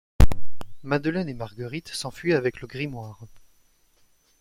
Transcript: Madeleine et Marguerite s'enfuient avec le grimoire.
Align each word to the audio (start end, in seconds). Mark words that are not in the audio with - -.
Madeleine 0.81 1.29
et 1.29 1.35
Marguerite 1.35 1.89
s'enfuient 1.89 2.33
avec 2.33 2.61
le 2.61 2.65
grimoire. 2.67 3.23